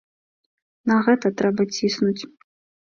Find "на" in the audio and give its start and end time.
0.93-0.97